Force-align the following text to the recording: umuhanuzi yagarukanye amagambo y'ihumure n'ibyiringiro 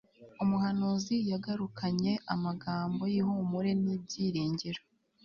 umuhanuzi 0.43 1.15
yagarukanye 1.31 2.11
amagambo 2.33 3.03
y'ihumure 3.13 3.71
n'ibyiringiro 3.83 4.81